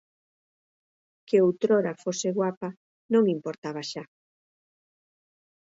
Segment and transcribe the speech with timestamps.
[1.27, 2.69] Que outrora fose guapa
[3.13, 4.03] non importaba xa.